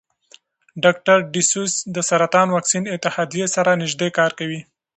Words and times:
ډاکټر 0.83 1.17
ډسیس 1.33 1.73
د 1.95 1.97
سرطان 2.09 2.47
واکسین 2.55 2.83
اتحادیې 2.95 3.45
سره 3.55 3.79
نژدې 3.81 4.09
کار 4.17 4.31
کوي. 4.39 4.61